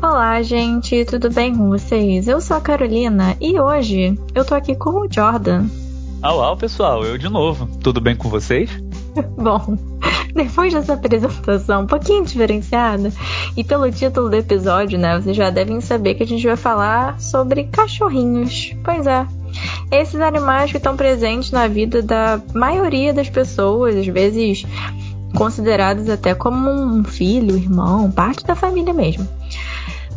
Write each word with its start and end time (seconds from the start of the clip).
Olá, 0.00 0.40
gente, 0.42 1.04
tudo 1.04 1.28
bem 1.28 1.56
com 1.56 1.68
vocês? 1.70 2.28
Eu 2.28 2.40
sou 2.40 2.56
a 2.56 2.60
Carolina 2.60 3.36
e 3.40 3.58
hoje 3.58 4.16
eu 4.32 4.44
tô 4.44 4.54
aqui 4.54 4.76
com 4.76 4.90
o 4.90 5.12
Jordan. 5.12 5.66
Olá, 6.22 6.56
pessoal, 6.56 7.04
eu 7.04 7.18
de 7.18 7.28
novo. 7.28 7.68
Tudo 7.82 8.00
bem 8.00 8.14
com 8.14 8.28
vocês? 8.28 8.70
Bom, 9.36 9.76
depois 10.32 10.72
dessa 10.72 10.94
apresentação 10.94 11.82
um 11.82 11.86
pouquinho 11.86 12.24
diferenciada, 12.24 13.12
e 13.56 13.64
pelo 13.64 13.90
título 13.90 14.30
do 14.30 14.36
episódio, 14.36 14.96
né, 14.96 15.20
vocês 15.20 15.36
já 15.36 15.50
devem 15.50 15.80
saber 15.80 16.14
que 16.14 16.22
a 16.22 16.26
gente 16.26 16.46
vai 16.46 16.56
falar 16.56 17.20
sobre 17.20 17.64
cachorrinhos. 17.64 18.76
Pois 18.84 19.04
é. 19.04 19.26
Esses 19.90 20.20
animais 20.20 20.70
que 20.70 20.76
estão 20.76 20.96
presentes 20.96 21.50
na 21.50 21.66
vida 21.66 22.02
da 22.02 22.40
maioria 22.54 23.12
das 23.12 23.28
pessoas, 23.28 23.96
às 23.96 24.06
vezes 24.06 24.64
considerados 25.34 26.08
até 26.08 26.36
como 26.36 26.70
um 26.70 27.02
filho, 27.02 27.56
irmão, 27.56 28.12
parte 28.12 28.46
da 28.46 28.54
família 28.54 28.94
mesmo. 28.94 29.26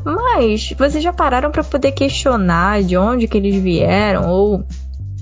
Mas 0.04 0.74
vocês 0.78 1.04
já 1.04 1.14
pararam 1.14 1.52
para 1.52 1.64
poder 1.64 1.92
questionar 1.92 2.84
de 2.84 2.98
onde 2.98 3.28
que 3.28 3.38
eles 3.38 3.62
vieram 3.62 4.30
ou 4.30 4.66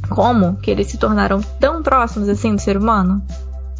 como 0.10 0.56
que 0.58 0.72
eles 0.72 0.88
se 0.88 0.98
tornaram 0.98 1.42
tão 1.60 1.84
próximos 1.84 2.30
assim 2.30 2.56
do 2.56 2.62
ser 2.62 2.78
humano? 2.78 3.22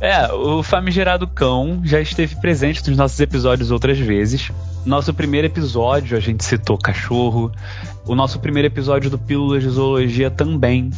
É, 0.02 0.32
o 0.32 0.64
famigerado 0.64 1.28
cão 1.28 1.82
já 1.84 2.00
esteve 2.00 2.36
presente 2.38 2.88
nos 2.88 2.98
nossos 2.98 3.20
episódios 3.20 3.70
outras 3.70 3.98
vezes. 4.00 4.50
Nosso 4.86 5.14
primeiro 5.14 5.48
episódio 5.48 6.16
a 6.16 6.22
gente 6.22 6.44
citou 6.46 6.78
cachorro. 6.78 7.52
O 8.06 8.16
nosso 8.16 8.40
primeiro 8.40 8.68
episódio 8.68 9.10
do 9.10 9.20
Pílulas 9.20 9.62
de 9.62 9.70
Zoologia 9.70 10.32
também. 10.32 10.90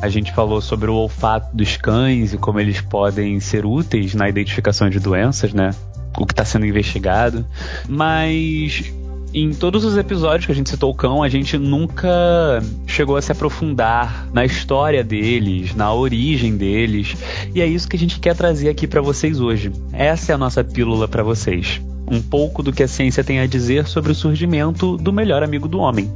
A 0.00 0.08
gente 0.08 0.32
falou 0.32 0.60
sobre 0.60 0.90
o 0.90 0.94
olfato 0.94 1.56
dos 1.56 1.76
cães 1.76 2.34
e 2.34 2.38
como 2.38 2.58
eles 2.58 2.80
podem 2.80 3.38
ser 3.38 3.64
úteis 3.64 4.14
na 4.14 4.28
identificação 4.28 4.90
de 4.90 4.98
doenças, 4.98 5.52
né? 5.52 5.70
O 6.18 6.26
que 6.26 6.32
está 6.32 6.44
sendo 6.44 6.66
investigado. 6.66 7.46
Mas 7.88 8.92
em 9.34 9.52
todos 9.52 9.84
os 9.84 9.96
episódios 9.96 10.46
que 10.46 10.52
a 10.52 10.54
gente 10.54 10.70
citou 10.70 10.92
o 10.92 10.94
cão, 10.94 11.20
a 11.20 11.28
gente 11.28 11.58
nunca 11.58 12.62
chegou 12.86 13.16
a 13.16 13.22
se 13.22 13.32
aprofundar 13.32 14.28
na 14.32 14.44
história 14.44 15.02
deles, 15.02 15.74
na 15.74 15.92
origem 15.92 16.56
deles, 16.56 17.16
e 17.52 17.60
é 17.60 17.66
isso 17.66 17.88
que 17.88 17.96
a 17.96 17.98
gente 17.98 18.20
quer 18.20 18.36
trazer 18.36 18.68
aqui 18.68 18.86
para 18.86 19.02
vocês 19.02 19.40
hoje. 19.40 19.72
Essa 19.92 20.30
é 20.30 20.34
a 20.36 20.38
nossa 20.38 20.62
pílula 20.62 21.08
para 21.08 21.24
vocês. 21.24 21.82
Um 22.08 22.22
pouco 22.22 22.62
do 22.62 22.72
que 22.72 22.82
a 22.82 22.88
ciência 22.88 23.24
tem 23.24 23.40
a 23.40 23.46
dizer 23.46 23.88
sobre 23.88 24.12
o 24.12 24.14
surgimento 24.14 24.96
do 24.96 25.12
melhor 25.12 25.42
amigo 25.42 25.66
do 25.66 25.80
homem. 25.80 26.08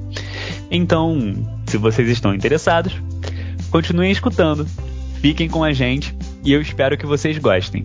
Então, 0.70 1.34
se 1.66 1.76
vocês 1.76 2.08
estão 2.08 2.32
interessados, 2.32 2.92
continuem 3.68 4.12
escutando, 4.12 4.64
fiquem 5.20 5.48
com 5.48 5.64
a 5.64 5.72
gente 5.72 6.14
e 6.44 6.52
eu 6.52 6.60
espero 6.60 6.96
que 6.96 7.06
vocês 7.06 7.36
gostem. 7.38 7.84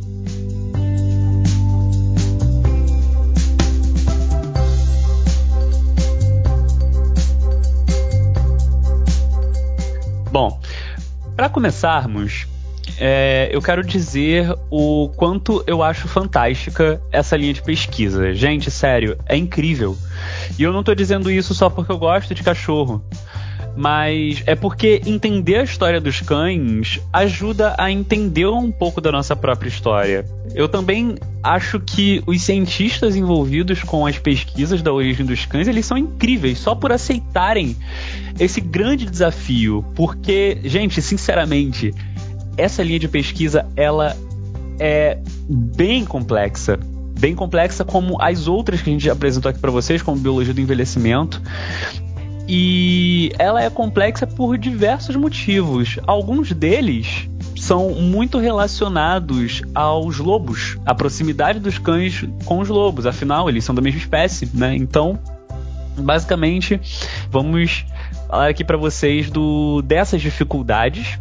Bom, 10.34 10.60
para 11.36 11.48
começarmos, 11.48 12.48
é, 12.98 13.50
eu 13.52 13.62
quero 13.62 13.84
dizer 13.84 14.52
o 14.72 15.08
quanto 15.16 15.64
eu 15.68 15.84
acho 15.84 16.08
fantástica 16.08 17.00
essa 17.12 17.38
linha 17.38 17.54
de 17.54 17.62
pesquisa. 17.62 18.34
Gente, 18.34 18.72
sério, 18.72 19.16
é 19.28 19.38
incrível. 19.38 19.96
E 20.58 20.64
eu 20.64 20.74
não 20.74 20.80
estou 20.80 20.96
dizendo 20.96 21.30
isso 21.30 21.54
só 21.54 21.70
porque 21.70 21.92
eu 21.92 22.00
gosto 22.00 22.34
de 22.34 22.42
cachorro. 22.42 23.06
Mas 23.76 24.44
é 24.46 24.56
porque 24.56 25.02
entender 25.06 25.56
a 25.56 25.64
história 25.64 26.00
dos 26.00 26.22
cães 26.22 27.00
ajuda 27.12 27.76
a 27.78 27.92
entender 27.92 28.48
um 28.48 28.72
pouco 28.72 29.02
da 29.02 29.12
nossa 29.12 29.36
própria 29.36 29.68
história. 29.68 30.26
Eu 30.54 30.70
também 30.70 31.16
acho 31.42 31.80
que 31.80 32.22
os 32.28 32.42
cientistas 32.42 33.16
envolvidos 33.16 33.82
com 33.84 34.06
as 34.06 34.20
pesquisas 34.20 34.82
da 34.82 34.94
origem 34.94 35.26
dos 35.26 35.46
cães, 35.46 35.68
eles 35.68 35.86
são 35.86 35.98
incríveis 35.98 36.60
só 36.60 36.76
por 36.76 36.92
aceitarem 36.92 37.76
esse 38.40 38.62
grande 38.62 39.06
desafio, 39.06 39.84
porque, 39.96 40.60
gente, 40.64 41.02
sinceramente, 41.02 41.92
essa 42.56 42.84
linha 42.84 43.00
de 43.00 43.08
pesquisa 43.08 43.66
ela 43.76 44.16
é 44.80 45.18
bem 45.50 46.06
complexa, 46.06 46.80
bem 47.20 47.36
complexa 47.36 47.84
como 47.84 48.22
as 48.22 48.48
outras 48.48 48.82
que 48.82 48.90
a 48.90 48.94
gente 48.94 49.10
apresentou 49.10 49.50
aqui 49.50 49.60
para 49.60 49.72
vocês, 49.72 50.02
como 50.02 50.18
biologia 50.20 50.54
do 50.54 50.62
envelhecimento. 50.62 51.42
E 52.48 53.32
ela 53.40 53.64
é 53.64 53.70
complexa 53.70 54.28
por 54.28 54.58
diversos 54.58 55.16
motivos. 55.16 55.98
Alguns 56.06 56.52
deles 56.52 57.30
são 57.56 57.92
muito 57.92 58.38
relacionados 58.38 59.62
aos 59.74 60.18
lobos, 60.18 60.78
a 60.86 60.94
proximidade 60.94 61.60
dos 61.60 61.78
cães 61.78 62.26
com 62.44 62.60
os 62.60 62.68
lobos, 62.68 63.06
afinal, 63.06 63.48
eles 63.48 63.64
são 63.64 63.74
da 63.74 63.82
mesma 63.82 64.00
espécie, 64.00 64.50
né? 64.54 64.76
Então, 64.76 65.18
basicamente, 65.98 66.80
vamos 67.32 67.86
falar 68.28 68.50
aqui 68.50 68.66
para 68.66 68.76
vocês 68.76 69.30
do 69.30 69.82
dessas 69.82 70.22
dificuldades 70.22 71.18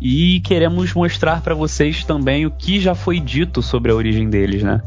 e 0.00 0.40
queremos 0.40 0.92
mostrar 0.94 1.42
para 1.42 1.54
vocês 1.54 2.04
também 2.04 2.44
o 2.46 2.50
que 2.50 2.80
já 2.80 2.94
foi 2.94 3.20
dito 3.20 3.62
sobre 3.62 3.92
a 3.92 3.94
origem 3.94 4.28
deles, 4.28 4.62
né? 4.62 4.82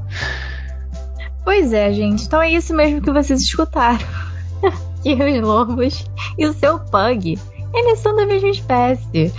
Pois 1.44 1.72
é, 1.72 1.92
gente. 1.94 2.24
Então 2.26 2.42
é 2.42 2.52
isso 2.52 2.74
mesmo 2.74 3.02
que 3.02 3.12
vocês 3.12 3.42
escutaram. 3.42 4.06
que 5.02 5.14
os 5.14 5.42
lobos 5.42 6.06
e 6.38 6.46
o 6.46 6.54
seu 6.54 6.80
pug, 6.80 7.38
eles 7.74 8.00
são 8.00 8.16
da 8.16 8.26
mesma 8.26 8.50
espécie. 8.50 9.34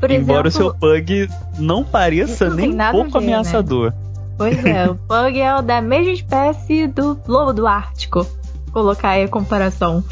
Por 0.00 0.10
Embora 0.10 0.48
exemplo, 0.48 0.48
o 0.48 0.50
seu 0.50 0.74
pug 0.74 1.28
não 1.58 1.84
pareça 1.84 2.48
não 2.48 2.56
nem 2.56 2.74
um 2.74 2.90
pouco 2.90 3.12
ver, 3.12 3.26
né? 3.26 3.32
ameaçador. 3.34 3.90
Né? 3.90 3.96
Pois 4.36 4.64
é, 4.64 4.90
o 4.90 4.94
pug 5.08 5.40
é 5.40 5.56
o 5.56 5.62
da 5.62 5.80
mesma 5.80 6.12
espécie 6.12 6.86
do 6.86 7.18
lobo 7.26 7.52
do 7.52 7.66
Ártico. 7.66 8.26
Colocar 8.72 9.10
aí 9.10 9.24
a 9.24 9.28
comparação. 9.28 10.04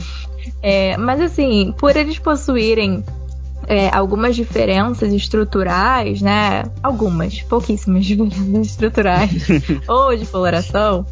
É, 0.63 0.97
mas 0.97 1.21
assim, 1.21 1.75
por 1.79 1.97
eles 1.97 2.19
possuírem 2.19 3.05
é, 3.67 3.89
algumas 3.95 4.37
diferenças 4.37 5.13
estruturais, 5.13 6.21
né? 6.21 6.65
Algumas, 6.83 7.43
pouquíssimas 7.43 8.05
diferenças 8.07 8.67
estruturais 8.67 9.47
ou 9.89 10.17
de 10.17 10.27
coloração, 10.27 11.07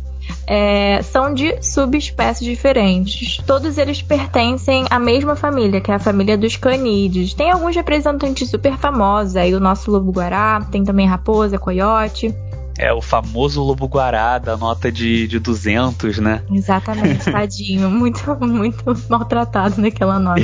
é, 0.47 1.01
são 1.03 1.33
de 1.33 1.63
subespécies 1.63 2.45
diferentes. 2.45 3.39
Todos 3.47 3.79
eles 3.79 4.03
pertencem 4.03 4.85
à 4.91 4.99
mesma 4.99 5.37
família, 5.37 5.81
que 5.81 5.91
é 5.91 5.95
a 5.95 5.99
família 5.99 6.37
dos 6.37 6.57
canídeos. 6.57 7.35
Tem 7.35 7.51
alguns 7.51 7.77
representantes 7.77 8.49
super 8.49 8.77
famosos, 8.77 9.37
aí 9.37 9.55
o 9.55 9.61
nosso 9.61 9.91
lobo-guará, 9.91 10.67
tem 10.71 10.85
também 10.85 11.07
raposa, 11.07 11.59
coiote. 11.59 12.35
É 12.79 12.93
o 12.93 13.03
famoso 13.03 13.63
lobo-guará 13.63 14.39
da 14.39 14.57
nota 14.57 14.91
de, 14.91 15.29
de 15.29 15.39
200, 15.39 16.19
né? 16.19 16.43
Exatamente, 16.51 17.25
tadinho. 17.31 17.91
muito, 17.91 18.25
muito 18.41 18.85
maltratado 19.09 19.81
naquela 19.81 20.19
nota. 20.19 20.41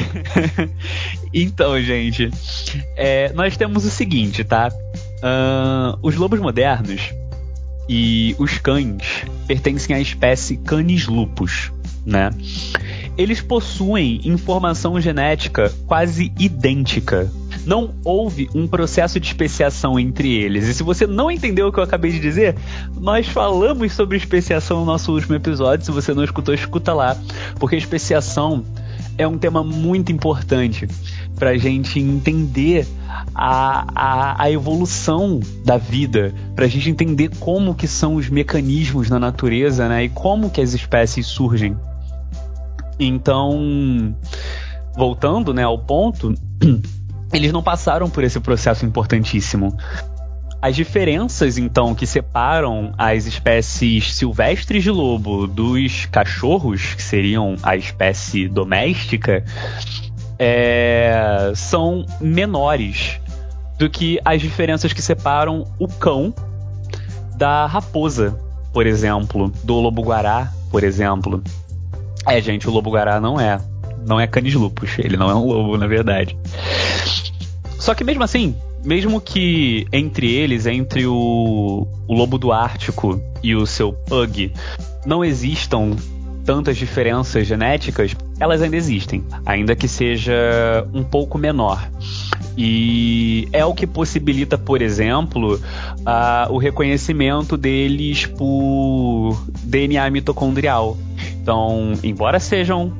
então, 1.32 1.80
gente, 1.80 2.30
é, 2.94 3.32
nós 3.32 3.56
temos 3.56 3.86
o 3.86 3.90
seguinte, 3.90 4.44
tá? 4.44 4.68
Uh, 5.16 5.98
os 6.02 6.14
lobos 6.14 6.38
modernos 6.38 7.10
e 7.88 8.34
os 8.38 8.58
cães 8.58 9.24
pertencem 9.46 9.94
à 9.94 10.00
espécie 10.00 10.56
Canis 10.56 11.06
lupus, 11.06 11.70
né? 12.04 12.30
Eles 13.16 13.40
possuem 13.40 14.20
informação 14.24 15.00
genética 15.00 15.72
quase 15.86 16.32
idêntica. 16.38 17.30
Não 17.64 17.94
houve 18.04 18.48
um 18.54 18.66
processo 18.66 19.18
de 19.18 19.26
especiação 19.26 19.98
entre 19.98 20.32
eles. 20.32 20.68
E 20.68 20.74
se 20.74 20.82
você 20.82 21.06
não 21.06 21.30
entendeu 21.30 21.68
o 21.68 21.72
que 21.72 21.80
eu 21.80 21.84
acabei 21.84 22.12
de 22.12 22.20
dizer, 22.20 22.54
nós 22.94 23.26
falamos 23.26 23.92
sobre 23.92 24.16
especiação 24.16 24.80
no 24.80 24.86
nosso 24.86 25.12
último 25.12 25.34
episódio. 25.34 25.84
Se 25.84 25.90
você 25.90 26.14
não 26.14 26.22
escutou, 26.22 26.54
escuta 26.54 26.92
lá. 26.92 27.16
Porque 27.58 27.74
especiação 27.74 28.64
é 29.18 29.26
um 29.26 29.38
tema 29.38 29.64
muito 29.64 30.12
importante 30.12 30.86
para 31.34 31.56
gente 31.56 31.98
entender 31.98 32.86
a, 33.34 33.86
a, 33.94 34.42
a 34.42 34.50
evolução 34.50 35.40
da 35.64 35.76
vida, 35.76 36.34
para 36.54 36.64
a 36.64 36.68
gente 36.68 36.90
entender 36.90 37.30
como 37.38 37.74
que 37.74 37.86
são 37.86 38.16
os 38.16 38.28
mecanismos 38.28 39.08
na 39.10 39.18
natureza, 39.18 39.88
né? 39.88 40.04
E 40.04 40.08
como 40.08 40.50
que 40.50 40.60
as 40.60 40.72
espécies 40.72 41.26
surgem. 41.26 41.76
Então, 42.98 44.14
voltando, 44.96 45.52
né, 45.52 45.62
ao 45.62 45.78
ponto, 45.78 46.34
eles 47.32 47.52
não 47.52 47.62
passaram 47.62 48.08
por 48.08 48.24
esse 48.24 48.40
processo 48.40 48.86
importantíssimo. 48.86 49.76
As 50.60 50.74
diferenças, 50.74 51.58
então, 51.58 51.94
que 51.94 52.06
separam 52.06 52.92
as 52.96 53.26
espécies 53.26 54.14
silvestres 54.14 54.82
de 54.82 54.90
lobo 54.90 55.46
dos 55.46 56.06
cachorros, 56.06 56.94
que 56.94 57.02
seriam 57.02 57.56
a 57.62 57.76
espécie 57.76 58.48
doméstica, 58.48 59.44
é, 60.38 61.52
são 61.54 62.04
menores 62.20 63.20
do 63.78 63.88
que 63.90 64.18
as 64.24 64.40
diferenças 64.40 64.92
que 64.92 65.02
separam 65.02 65.66
o 65.78 65.86
cão 65.86 66.34
da 67.36 67.66
raposa, 67.66 68.38
por 68.72 68.86
exemplo, 68.86 69.52
do 69.62 69.74
lobo-guará, 69.74 70.52
por 70.70 70.82
exemplo. 70.82 71.42
É, 72.26 72.40
gente, 72.40 72.68
o 72.68 72.72
lobo-guará 72.72 73.20
não 73.20 73.38
é. 73.40 73.60
Não 74.06 74.20
é 74.20 74.26
canis 74.26 74.54
lupus. 74.54 74.98
Ele 74.98 75.16
não 75.16 75.30
é 75.30 75.34
um 75.34 75.44
lobo, 75.44 75.76
na 75.76 75.86
verdade. 75.86 76.36
Só 77.78 77.94
que 77.94 78.04
mesmo 78.04 78.22
assim, 78.22 78.56
mesmo 78.84 79.20
que 79.20 79.86
entre 79.92 80.32
eles, 80.32 80.66
entre 80.66 81.06
o, 81.06 81.86
o 82.06 82.14
lobo 82.14 82.38
do 82.38 82.52
Ártico 82.52 83.20
e 83.42 83.54
o 83.54 83.66
seu 83.66 83.92
pug, 83.92 84.52
não 85.04 85.24
existam 85.24 85.96
tantas 86.44 86.76
diferenças 86.76 87.46
genéticas, 87.46 88.14
elas 88.38 88.62
ainda 88.62 88.76
existem, 88.76 89.24
ainda 89.44 89.74
que 89.74 89.88
seja 89.88 90.86
um 90.92 91.02
pouco 91.02 91.38
menor. 91.38 91.88
E 92.58 93.48
é 93.52 93.64
o 93.64 93.74
que 93.74 93.86
possibilita, 93.86 94.56
por 94.56 94.80
exemplo, 94.80 95.60
o 96.48 96.58
reconhecimento 96.58 97.56
deles 97.56 98.26
por 98.26 99.42
DNA 99.62 100.08
mitocondrial. 100.10 100.96
Então, 101.42 101.92
embora 102.02 102.40
sejam 102.40 102.92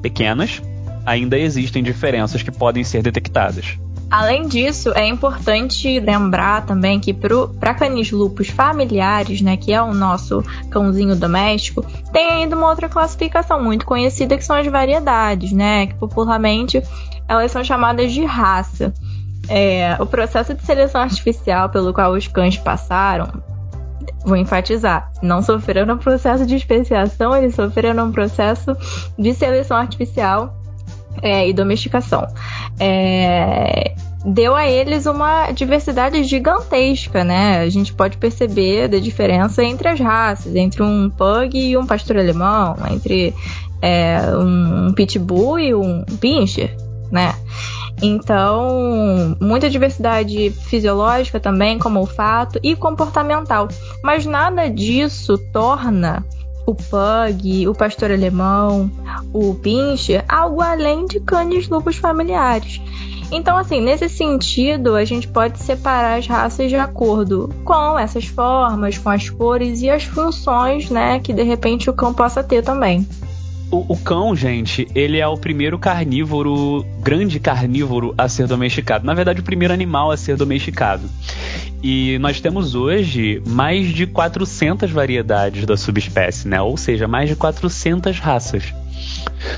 pequenas, 0.00 0.62
ainda 1.04 1.38
existem 1.38 1.82
diferenças 1.82 2.42
que 2.42 2.50
podem 2.50 2.84
ser 2.84 3.02
detectadas. 3.02 3.78
Além 4.12 4.46
disso, 4.46 4.92
é 4.94 5.06
importante 5.06 5.98
lembrar 5.98 6.66
também 6.66 7.00
que 7.00 7.14
para 7.58 7.72
canis 7.72 8.10
lupus 8.10 8.50
familiares, 8.50 9.40
né, 9.40 9.56
que 9.56 9.72
é 9.72 9.80
o 9.80 9.94
nosso 9.94 10.44
cãozinho 10.70 11.16
doméstico, 11.16 11.82
tem 12.12 12.28
ainda 12.28 12.54
uma 12.54 12.68
outra 12.68 12.90
classificação 12.90 13.64
muito 13.64 13.86
conhecida 13.86 14.36
que 14.36 14.44
são 14.44 14.54
as 14.54 14.66
variedades, 14.66 15.50
né, 15.52 15.86
que 15.86 15.94
popularmente 15.94 16.82
elas 17.26 17.50
são 17.50 17.64
chamadas 17.64 18.12
de 18.12 18.22
raça. 18.22 18.92
É, 19.48 19.96
o 19.98 20.04
processo 20.04 20.52
de 20.52 20.62
seleção 20.62 21.00
artificial 21.00 21.70
pelo 21.70 21.94
qual 21.94 22.12
os 22.12 22.28
cães 22.28 22.58
passaram, 22.58 23.42
vou 24.26 24.36
enfatizar, 24.36 25.10
não 25.22 25.40
sofreram 25.40 25.94
um 25.94 25.98
processo 25.98 26.44
de 26.44 26.54
especiação, 26.54 27.34
eles 27.34 27.54
sofreram 27.54 28.08
um 28.08 28.12
processo 28.12 28.76
de 29.18 29.32
seleção 29.32 29.78
artificial 29.78 30.61
é, 31.20 31.48
e 31.48 31.52
domesticação. 31.52 32.26
É, 32.78 33.94
deu 34.24 34.54
a 34.54 34.68
eles 34.68 35.06
uma 35.06 35.50
diversidade 35.52 36.22
gigantesca, 36.24 37.24
né? 37.24 37.60
A 37.60 37.68
gente 37.68 37.92
pode 37.92 38.16
perceber 38.16 38.88
da 38.88 38.98
diferença 38.98 39.62
entre 39.62 39.88
as 39.88 40.00
raças, 40.00 40.54
entre 40.54 40.82
um 40.82 41.10
pug 41.10 41.58
e 41.58 41.76
um 41.76 41.86
pastor 41.86 42.16
alemão, 42.16 42.76
entre 42.90 43.34
é, 43.80 44.20
um 44.36 44.92
pitbull 44.94 45.58
e 45.58 45.74
um 45.74 46.04
pincher, 46.20 46.76
né? 47.10 47.34
Então, 48.00 49.36
muita 49.40 49.70
diversidade 49.70 50.50
fisiológica 50.50 51.38
também, 51.38 51.78
como 51.78 52.00
olfato 52.00 52.58
e 52.62 52.74
comportamental. 52.74 53.68
Mas 54.02 54.26
nada 54.26 54.68
disso 54.68 55.38
torna 55.52 56.24
o 56.66 56.74
pug, 56.74 57.68
o 57.68 57.74
pastor 57.74 58.10
alemão, 58.10 58.90
o 59.32 59.54
pincher, 59.54 60.24
algo 60.28 60.60
além 60.60 61.06
de 61.06 61.20
canes 61.20 61.68
lupus 61.68 61.96
familiares. 61.96 62.80
Então, 63.32 63.56
assim, 63.56 63.80
nesse 63.80 64.10
sentido, 64.10 64.94
a 64.94 65.06
gente 65.06 65.26
pode 65.26 65.58
separar 65.58 66.18
as 66.18 66.26
raças 66.26 66.68
de 66.68 66.76
acordo 66.76 67.48
com 67.64 67.98
essas 67.98 68.26
formas, 68.26 68.98
com 68.98 69.08
as 69.08 69.30
cores 69.30 69.80
e 69.80 69.88
as 69.88 70.04
funções, 70.04 70.90
né, 70.90 71.18
que 71.18 71.32
de 71.32 71.42
repente 71.42 71.88
o 71.88 71.94
cão 71.94 72.12
possa 72.12 72.44
ter 72.44 72.62
também. 72.62 73.06
O, 73.70 73.94
o, 73.94 73.96
cão, 73.96 74.36
gente, 74.36 74.86
ele 74.94 75.16
é 75.18 75.26
o 75.26 75.34
primeiro 75.34 75.78
carnívoro, 75.78 76.84
grande 77.00 77.40
carnívoro 77.40 78.14
a 78.18 78.28
ser 78.28 78.46
domesticado. 78.46 79.06
Na 79.06 79.14
verdade, 79.14 79.40
o 79.40 79.42
primeiro 79.42 79.72
animal 79.72 80.10
a 80.10 80.16
ser 80.18 80.36
domesticado. 80.36 81.08
E 81.82 82.18
nós 82.20 82.40
temos 82.40 82.74
hoje 82.74 83.42
mais 83.44 83.88
de 83.88 84.06
400 84.06 84.90
variedades 84.90 85.66
da 85.66 85.76
subespécie, 85.76 86.46
né? 86.46 86.62
Ou 86.62 86.76
seja, 86.76 87.08
mais 87.08 87.28
de 87.28 87.34
400 87.34 88.20
raças. 88.20 88.72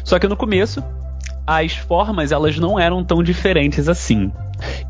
Só 0.02 0.18
que 0.18 0.26
no 0.26 0.36
começo, 0.36 0.82
as 1.46 1.72
formas 1.72 2.32
elas 2.32 2.58
não 2.58 2.78
eram 2.78 3.04
tão 3.04 3.22
diferentes 3.22 3.88
assim. 3.88 4.32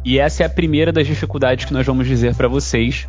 E 0.05 0.19
essa 0.19 0.43
é 0.43 0.47
a 0.47 0.49
primeira 0.49 0.93
das 0.93 1.07
dificuldades 1.07 1.65
que 1.65 1.73
nós 1.73 1.87
vamos 1.87 2.07
dizer 2.07 2.35
para 2.35 2.47
vocês 2.47 3.09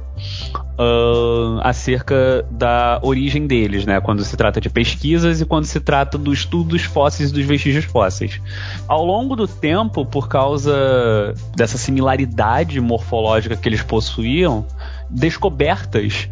uh, 0.80 1.59
acerca 1.62 2.45
da 2.50 3.00
origem 3.03 3.45
deles, 3.45 3.86
né? 3.86 4.00
Quando 4.00 4.24
se 4.24 4.36
trata 4.38 4.62
de 4.62 4.69
pesquisas 4.69 5.42
e 5.42 5.45
quando 5.45 5.65
se 5.65 5.80
trata 5.80 6.18
do 6.18 6.31
estudo 6.31 6.69
dos 6.69 6.83
fósseis 6.83 7.30
e 7.30 7.33
dos 7.33 7.45
vestígios 7.45 7.86
fósseis. 7.86 8.42
Ao 8.88 9.06
longo 9.06 9.36
do 9.36 9.48
tempo, 9.48 10.06
por 10.06 10.27
causa 10.27 11.33
dessa 11.56 11.77
similaridade 11.77 12.80
morfológica 12.80 13.57
que 13.57 13.68
eles 13.68 13.83
possuíam, 13.83 14.65
descobertas 15.09 16.30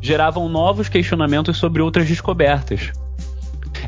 geravam 0.00 0.48
novos 0.48 0.88
questionamentos 0.88 1.56
sobre 1.56 1.82
outras 1.82 2.06
descobertas. 2.06 2.92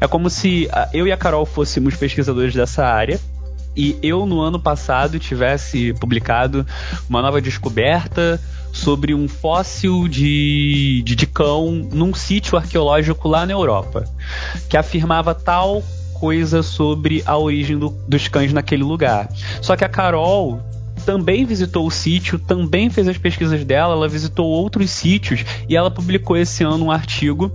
É 0.01 0.07
como 0.07 0.31
se 0.31 0.69
ah, 0.73 0.89
eu 0.93 1.07
e 1.07 1.13
a 1.13 1.17
Carol 1.17 1.45
fôssemos 1.45 1.97
pesquisadores 1.97 2.55
dessa 2.55 2.85
área 2.85 3.21
e 3.77 3.97
eu 4.03 4.27
no 4.27 4.41
ano 4.41 4.59
passado 4.59 5.19
tivesse 5.19 5.93
publicado 5.95 6.67
uma 7.09 7.23
nova 7.23 7.41
descoberta 7.41 8.41
sobre 8.73 9.15
um 9.15 9.29
fóssil 9.29 10.09
de, 10.09 11.03
de, 11.05 11.15
de 11.15 11.27
cão 11.27 11.89
num 11.93 12.13
sítio 12.15 12.57
arqueológico 12.59 13.29
lá 13.29 13.47
na 13.47 13.53
Europa, 13.53 14.05
que 14.69 14.77
afirmava 14.77 15.35
tal 15.35 15.83
coisa 16.15 16.63
sobre 16.63 17.23
a 17.25 17.37
origem 17.37 17.79
do, 17.79 17.91
dos 18.09 18.29
cães 18.29 18.53
naquele 18.53 18.83
lugar. 18.83 19.29
Só 19.63 19.77
que 19.77 19.85
a 19.85 19.89
Carol 19.89 20.61
também 21.07 21.45
visitou 21.45 21.87
o 21.87 21.91
sítio, 21.91 22.39
também 22.39 22.91
fez 22.91 23.09
as 23.09 23.17
pesquisas 23.17 23.65
dela, 23.65 23.95
ela 23.95 24.09
visitou 24.09 24.47
outros 24.47 24.91
sítios 24.91 25.45
e 25.69 25.77
ela 25.77 25.91
publicou 25.91 26.37
esse 26.37 26.65
ano 26.65 26.87
um 26.87 26.91
artigo 26.91 27.51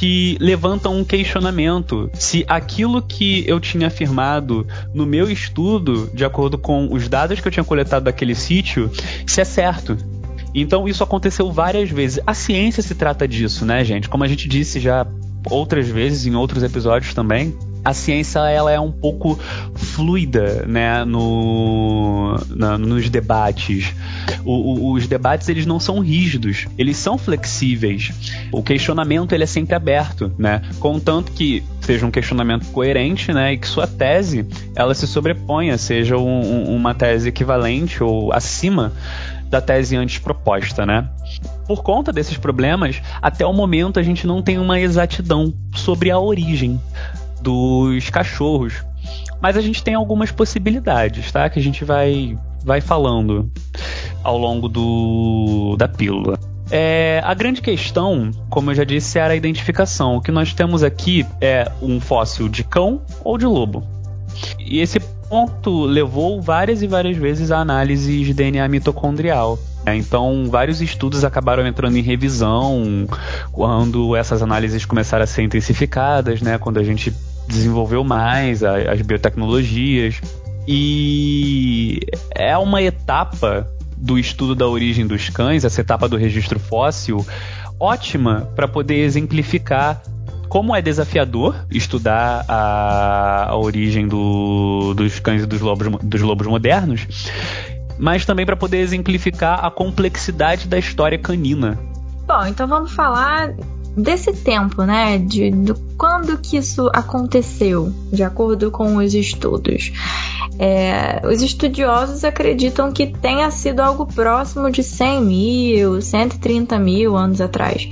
que 0.00 0.38
levantam 0.40 0.96
um 0.96 1.04
questionamento 1.04 2.10
se 2.14 2.42
aquilo 2.48 3.02
que 3.02 3.44
eu 3.46 3.60
tinha 3.60 3.88
afirmado 3.88 4.66
no 4.94 5.04
meu 5.04 5.30
estudo, 5.30 6.08
de 6.14 6.24
acordo 6.24 6.56
com 6.56 6.90
os 6.90 7.06
dados 7.06 7.38
que 7.38 7.46
eu 7.46 7.52
tinha 7.52 7.62
coletado 7.62 8.04
daquele 8.04 8.34
sítio, 8.34 8.90
se 9.26 9.42
é 9.42 9.44
certo. 9.44 9.98
Então 10.54 10.88
isso 10.88 11.04
aconteceu 11.04 11.52
várias 11.52 11.90
vezes. 11.90 12.18
A 12.26 12.32
ciência 12.32 12.82
se 12.82 12.94
trata 12.94 13.28
disso, 13.28 13.66
né, 13.66 13.84
gente? 13.84 14.08
Como 14.08 14.24
a 14.24 14.26
gente 14.26 14.48
disse 14.48 14.80
já 14.80 15.06
outras 15.50 15.86
vezes 15.86 16.24
em 16.24 16.34
outros 16.34 16.62
episódios 16.62 17.12
também, 17.12 17.54
a 17.84 17.94
ciência 17.94 18.40
ela 18.40 18.70
é 18.70 18.78
um 18.78 18.92
pouco 18.92 19.38
fluida, 19.74 20.64
né, 20.66 21.04
no, 21.04 22.36
na, 22.48 22.78
nos 22.78 23.08
debates. 23.08 23.94
O, 24.44 24.52
o, 24.52 24.92
os 24.92 25.06
debates 25.06 25.48
eles 25.48 25.66
não 25.66 25.80
são 25.80 26.00
rígidos, 26.00 26.66
eles 26.76 26.96
são 26.96 27.16
flexíveis. 27.16 28.12
O 28.52 28.62
questionamento 28.62 29.32
ele 29.32 29.44
é 29.44 29.46
sempre 29.46 29.74
aberto, 29.74 30.32
né, 30.38 30.62
contanto 30.78 31.32
que 31.32 31.62
seja 31.80 32.06
um 32.06 32.10
questionamento 32.10 32.66
coerente, 32.66 33.32
né, 33.32 33.54
e 33.54 33.58
que 33.58 33.66
sua 33.66 33.86
tese 33.86 34.46
ela 34.74 34.94
se 34.94 35.06
sobreponha, 35.06 35.76
seja 35.78 36.16
um, 36.16 36.74
uma 36.74 36.94
tese 36.94 37.28
equivalente 37.28 38.02
ou 38.02 38.32
acima 38.32 38.92
da 39.50 39.60
tese 39.60 39.96
antes 39.96 40.18
proposta, 40.18 40.86
né? 40.86 41.08
Por 41.66 41.82
conta 41.82 42.12
desses 42.12 42.36
problemas, 42.36 43.02
até 43.20 43.44
o 43.44 43.52
momento 43.52 43.98
a 43.98 44.02
gente 44.02 44.26
não 44.26 44.40
tem 44.40 44.58
uma 44.58 44.78
exatidão 44.78 45.52
sobre 45.74 46.10
a 46.10 46.18
origem 46.18 46.80
dos 47.40 48.10
cachorros. 48.10 48.84
Mas 49.40 49.56
a 49.56 49.60
gente 49.60 49.82
tem 49.82 49.94
algumas 49.94 50.30
possibilidades, 50.30 51.32
tá? 51.32 51.48
Que 51.48 51.58
a 51.58 51.62
gente 51.62 51.84
vai, 51.84 52.38
vai 52.64 52.80
falando 52.80 53.50
ao 54.22 54.36
longo 54.36 54.68
do, 54.68 55.76
da 55.78 55.88
pílula. 55.88 56.38
É, 56.70 57.20
a 57.24 57.34
grande 57.34 57.60
questão, 57.60 58.30
como 58.48 58.70
eu 58.70 58.74
já 58.74 58.84
disse, 58.84 59.18
era 59.18 59.32
a 59.32 59.36
identificação. 59.36 60.16
O 60.16 60.20
que 60.20 60.30
nós 60.30 60.54
temos 60.54 60.82
aqui 60.82 61.26
é 61.40 61.70
um 61.82 62.00
fóssil 62.00 62.48
de 62.48 62.62
cão 62.62 63.02
ou 63.24 63.36
de 63.36 63.46
lobo. 63.46 63.82
E 64.58 64.78
esse 64.78 65.00
ponto 65.00 65.84
levou 65.84 66.40
várias 66.40 66.82
e 66.82 66.86
várias 66.86 67.16
vezes 67.16 67.50
a 67.50 67.58
análise 67.58 68.24
de 68.24 68.32
DNA 68.32 68.68
mitocondrial. 68.68 69.58
É, 69.84 69.96
então, 69.96 70.46
vários 70.48 70.80
estudos 70.80 71.24
acabaram 71.24 71.66
entrando 71.66 71.96
em 71.96 72.02
revisão 72.02 73.06
quando 73.50 74.14
essas 74.14 74.42
análises 74.42 74.84
começaram 74.84 75.24
a 75.24 75.26
ser 75.26 75.42
intensificadas, 75.42 76.42
né? 76.42 76.58
Quando 76.58 76.78
a 76.78 76.84
gente 76.84 77.12
desenvolveu 77.50 78.02
mais 78.02 78.62
as 78.62 79.02
biotecnologias. 79.02 80.20
E 80.66 82.00
é 82.34 82.56
uma 82.56 82.80
etapa 82.80 83.66
do 83.96 84.18
estudo 84.18 84.54
da 84.54 84.66
origem 84.66 85.06
dos 85.06 85.28
cães, 85.28 85.64
essa 85.64 85.80
etapa 85.80 86.08
do 86.08 86.16
registro 86.16 86.58
fóssil, 86.58 87.26
ótima 87.78 88.48
para 88.54 88.66
poder 88.66 89.02
exemplificar 89.02 90.02
como 90.48 90.74
é 90.74 90.82
desafiador 90.82 91.54
estudar 91.70 92.44
a, 92.48 93.50
a 93.50 93.56
origem 93.56 94.08
do, 94.08 94.94
dos 94.94 95.20
cães 95.20 95.42
e 95.42 95.46
dos 95.46 95.60
lobos, 95.60 95.88
dos 96.02 96.20
lobos 96.20 96.46
modernos, 96.46 97.06
mas 97.98 98.24
também 98.24 98.44
para 98.44 98.56
poder 98.56 98.78
exemplificar 98.78 99.64
a 99.64 99.70
complexidade 99.70 100.66
da 100.66 100.78
história 100.78 101.18
canina. 101.18 101.78
Bom, 102.26 102.46
então 102.46 102.66
vamos 102.66 102.92
falar 102.92 103.54
desse 103.96 104.32
tempo, 104.32 104.82
né? 104.84 105.18
De, 105.18 105.50
de 105.50 105.74
quando 105.96 106.38
que 106.38 106.56
isso 106.56 106.88
aconteceu, 106.92 107.92
de 108.12 108.22
acordo 108.22 108.70
com 108.70 108.96
os 108.96 109.14
estudos. 109.14 109.92
É, 110.58 111.22
os 111.26 111.42
estudiosos 111.42 112.24
acreditam 112.24 112.92
que 112.92 113.06
tenha 113.06 113.50
sido 113.50 113.80
algo 113.80 114.06
próximo 114.06 114.70
de 114.70 114.82
100 114.82 115.22
mil, 115.22 116.02
130 116.02 116.78
mil 116.78 117.16
anos 117.16 117.40
atrás. 117.40 117.88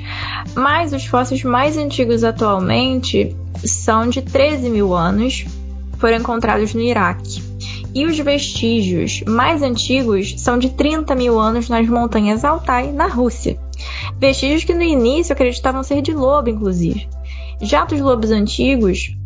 Mas 0.55 0.93
os 0.93 1.07
fósseis 1.07 1.43
mais 1.43 1.77
antigos 1.77 2.25
atualmente 2.25 3.35
são 3.65 4.09
de 4.09 4.23
13 4.23 4.69
mil 4.69 4.95
anos, 4.95 5.47
foram 5.99 6.19
encontrados 6.19 6.75
no 6.75 6.81
Iraque. 6.81 7.43
E 7.95 8.05
os 8.05 8.19
vestígios 8.19 9.23
mais 9.27 9.63
antigos 9.63 10.35
são 10.39 10.59
de 10.59 10.71
30 10.71 11.15
mil 11.15 11.41
anos 11.41 11.69
nas 11.69 11.89
montanhas 11.89 12.45
Altai, 12.45 12.93
na 12.93 13.07
Rússia. 13.07 13.59
Vestígios 14.19 14.65
que 14.65 14.75
no 14.75 14.83
início 14.83 15.33
acreditavam 15.33 15.83
ser 15.83 16.03
de 16.03 16.13
lobo, 16.13 16.49
inclusive. 16.49 17.09
Já 17.61 17.85
dos 17.85 18.01
lobos 18.01 18.31
antigos, 18.31 19.17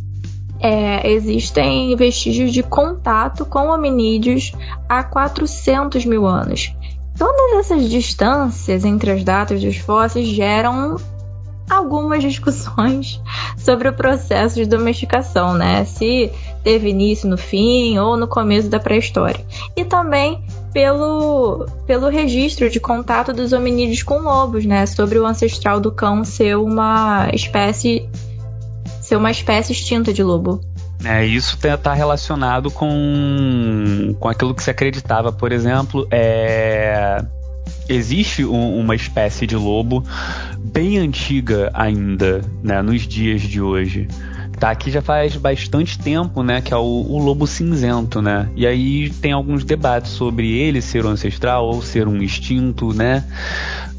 é, 0.61 1.11
existem 1.11 1.95
vestígios 1.97 2.53
de 2.53 2.63
contato 2.63 3.45
com 3.45 3.69
hominídeos 3.69 4.53
há 4.89 5.03
400 5.03 6.05
mil 6.05 6.25
anos. 6.25 6.73
Todas 7.19 7.59
essas 7.59 7.91
distâncias 7.91 8.85
entre 8.85 9.11
as 9.11 9.25
datas 9.25 9.61
dos 9.61 9.77
fósseis 9.77 10.29
geram 10.29 10.97
algumas 11.69 12.23
discussões 12.23 13.21
sobre 13.59 13.89
o 13.89 13.93
processo 13.93 14.55
de 14.57 14.67
domesticação, 14.67 15.55
né? 15.55 15.85
Se 15.85 16.31
teve 16.63 16.91
início 16.91 17.29
no 17.29 17.37
fim 17.37 17.99
ou 17.99 18.17
no 18.17 18.29
começo 18.29 18.69
da 18.69 18.79
pré-história. 18.79 19.45
E 19.77 19.85
também 19.85 20.43
pelo, 20.73 21.67
pelo 21.87 22.09
registro 22.09 22.71
de 22.71 22.81
contato 22.81 23.33
dos 23.33 23.53
hominídeos 23.53 24.03
com 24.03 24.19
lobos, 24.19 24.65
né? 24.65 24.87
Sobre 24.87 25.19
o 25.19 25.27
ancestral 25.27 25.81
do 25.81 25.93
cão 25.93 26.25
ser 26.25 26.57
uma 26.57 27.29
espécie 27.33 28.09
ser 29.01 29.17
uma 29.17 29.31
espécie 29.31 29.73
extinta 29.73 30.13
de 30.13 30.23
lobo. 30.23 30.61
É, 31.05 31.27
isso 31.27 31.59
está 31.63 31.93
relacionado 31.93 32.71
com, 32.71 34.15
com 34.19 34.29
aquilo 34.29 34.55
que 34.55 34.63
se 34.63 34.71
acreditava, 34.71 35.33
por 35.33 35.51
exemplo, 35.51 36.07
é, 36.11 37.23
existe 37.89 38.45
um, 38.45 38.79
uma 38.79 38.95
espécie 38.95 39.47
de 39.47 39.57
lobo 39.57 40.05
bem 40.59 40.99
antiga 40.99 41.71
ainda, 41.75 42.41
né, 42.63 42.81
nos 42.83 43.03
dias 43.03 43.43
de 43.43 43.61
hoje. 43.61 44.07
Tá 44.63 44.71
aqui 44.71 44.93
já 44.93 45.03
faz 45.03 45.35
bastante 45.35 45.99
tempo, 45.99 46.41
né, 46.45 46.61
que 46.61 46.73
é 46.73 46.77
o, 46.77 46.81
o 46.81 47.19
lobo 47.19 47.49
cinzento, 47.49 48.23
né? 48.23 48.49
E 48.55 48.65
aí 48.65 49.11
tem 49.11 49.33
alguns 49.33 49.65
debates 49.65 50.13
sobre 50.13 50.57
ele 50.57 50.81
ser 50.81 51.05
um 51.05 51.09
ancestral 51.09 51.67
ou 51.67 51.83
ser 51.83 52.07
um 52.07 52.23
extinto, 52.23 52.95
né? 52.95 53.25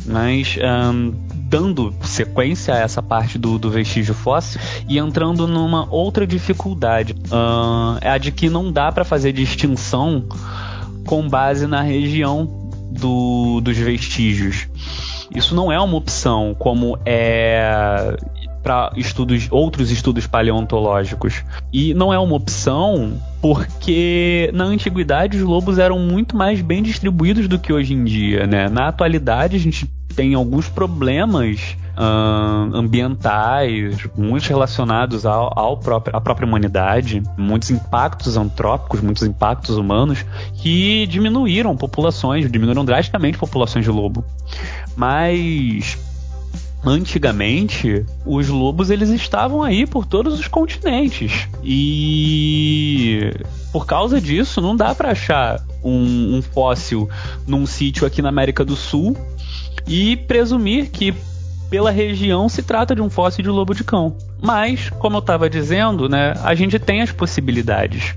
Mas 0.06 0.58
um, 0.64 1.14
dando 1.36 1.94
sequência 2.04 2.76
a 2.76 2.78
essa 2.78 3.04
parte 3.04 3.38
do, 3.38 3.60
do, 3.60 3.70
vestígio 3.70 4.14
fóssil 4.14 4.62
e 4.88 4.98
entrando 4.98 5.46
numa 5.48 5.86
outra 5.94 6.26
dificuldade, 6.26 7.12
uh, 7.12 7.98
é 8.00 8.12
a 8.12 8.18
de 8.18 8.32
que 8.32 8.50
não 8.50 8.72
dá 8.72 8.90
para 8.90 9.04
fazer 9.04 9.34
distinção 9.34 10.24
com 11.06 11.28
base 11.28 11.68
na 11.68 11.82
região 11.82 12.46
do, 12.90 13.60
dos 13.60 13.78
vestígios. 13.78 14.70
Isso 15.36 15.56
não 15.56 15.70
é 15.70 15.78
uma 15.78 15.98
opção, 15.98 16.56
como 16.58 16.98
é 17.06 18.16
para 18.64 18.94
estudos, 18.96 19.48
outros 19.52 19.92
estudos 19.92 20.26
paleontológicos. 20.26 21.44
E 21.72 21.94
não 21.94 22.14
é 22.14 22.18
uma 22.18 22.36
opção 22.36 23.22
porque 23.42 24.50
na 24.54 24.64
antiguidade 24.64 25.38
os 25.38 25.44
lobos 25.44 25.78
eram 25.78 26.00
muito 26.00 26.36
mais 26.36 26.62
bem 26.62 26.82
distribuídos 26.82 27.48
do 27.48 27.60
que 27.60 27.74
hoje 27.74 27.94
em 27.94 28.06
dia, 28.06 28.48
né? 28.48 28.70
Na 28.70 28.88
atualidade 28.88 29.58
a 29.58 29.60
gente 29.60 29.86
tem 30.16 30.34
alguns 30.34 30.70
problemas 30.70 31.76
uh, 31.98 32.76
ambientais, 32.76 34.08
muitos 34.16 34.48
relacionados 34.48 35.26
ao, 35.26 35.58
ao 35.58 35.78
próprio, 35.78 36.16
à 36.16 36.22
própria 36.22 36.48
humanidade, 36.48 37.22
muitos 37.38 37.70
impactos 37.70 38.38
antrópicos, 38.38 39.02
muitos 39.02 39.24
impactos 39.24 39.78
humanos 39.78 40.26
que 40.56 41.06
diminuíram 41.08 41.76
populações, 41.76 42.50
diminuíram 42.50 42.86
drasticamente 42.86 43.38
populações 43.38 43.84
de 43.84 43.92
lobo. 43.92 44.24
Mas 44.96 45.98
antigamente 46.86 48.06
os 48.26 48.50
lobos 48.50 48.90
eles 48.90 49.10
estavam 49.10 49.64
aí 49.64 49.86
por 49.86 50.06
todos 50.06 50.40
os 50.40 50.48
continentes. 50.48 51.48
E 51.64 53.32
por 53.72 53.86
causa 53.86 54.20
disso 54.20 54.62
não 54.62 54.76
dá 54.76 54.94
para 54.94 55.12
achar 55.12 55.64
um, 55.84 56.38
um, 56.38 56.42
fóssil 56.42 57.10
num 57.48 57.66
sítio 57.66 58.06
aqui 58.06 58.22
na 58.22 58.30
América 58.30 58.64
do 58.66 58.76
Sul 58.76 59.18
e 59.88 60.16
presumir 60.16 60.92
que 60.92 61.14
pela 61.74 61.90
região 61.90 62.48
se 62.48 62.62
trata 62.62 62.94
de 62.94 63.02
um 63.02 63.10
fóssil 63.10 63.42
de 63.42 63.50
lobo 63.50 63.74
de 63.74 63.84
cão. 63.84 64.16
Mas, 64.40 64.92
como 64.92 65.16
eu 65.16 65.22
estava 65.22 65.50
dizendo, 65.50 66.08
né, 66.08 66.36
a 66.44 66.54
gente 66.54 66.78
tem 66.78 67.02
as 67.02 67.12
possibilidades. 67.12 68.14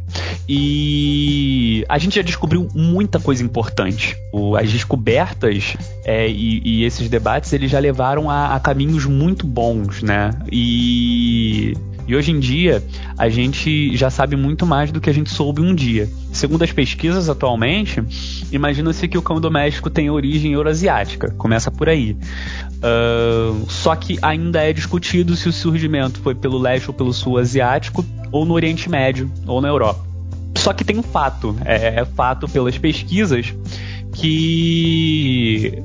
E 0.47 1.83
a 1.89 1.97
gente 1.97 2.17
já 2.17 2.23
descobriu 2.23 2.69
muita 2.75 3.19
coisa 3.19 3.43
importante. 3.43 4.15
O, 4.31 4.57
as 4.57 4.71
descobertas 4.71 5.75
é, 6.05 6.29
e, 6.29 6.61
e, 6.67 6.85
esses 6.85 7.09
debates 7.09 7.51
eles 7.55 7.71
já 7.71 7.79
levaram 7.79 8.29
a, 8.29 8.55
a 8.55 8.61
caminhos 8.61 9.07
muito 9.07 9.47
bons, 9.47 10.03
né? 10.03 10.33
E 10.53 11.73
e 12.07 12.15
hoje 12.15 12.31
em 12.31 12.39
dia, 12.39 12.85
a 13.19 13.29
gente 13.29 13.97
já 13.97 14.09
sabe 14.11 14.37
muito 14.37 14.65
mais 14.65 14.93
do 14.93 15.01
que 15.01 15.11
a 15.11 15.13
gente 15.13 15.29
soube 15.29 15.61
um 15.61 15.75
dia. 15.75 16.09
Segundo 16.33 16.63
as 16.63 16.71
pesquisas 16.71 17.29
atualmente, 17.29 18.03
imagina-se 18.53 19.09
que 19.09 19.19
o 19.19 19.23
cão 19.23 19.41
doméstico 19.41 19.91
tem 19.91 20.09
origem 20.09 20.53
eurasiática. 20.53 21.33
Começa 21.33 21.69
por 21.69 21.89
aí. 21.89 22.17
Uh, 22.77 23.69
só 23.69 23.97
que 23.97 24.19
ainda 24.23 24.63
é 24.63 24.73
discutido 24.73 25.35
se 25.35 25.49
o 25.49 25.53
surgimento 25.53 26.21
foi 26.21 26.35
pelo 26.35 26.59
leste 26.59 26.89
ou 26.89 26.95
pelo 26.95 27.13
sul 27.13 27.39
asiático, 27.39 28.05
ou 28.31 28.45
no 28.45 28.55
Oriente 28.55 28.89
Médio, 28.89 29.31
ou 29.45 29.61
na 29.61 29.69
Europa. 29.69 30.07
Só 30.57 30.73
que 30.73 30.85
tem 30.85 30.99
um 30.99 31.03
fato, 31.03 31.57
é, 31.65 32.01
é 32.01 32.05
fato 32.05 32.49
pelas 32.49 32.79
pesquisas, 32.79 33.53
que 34.13 35.83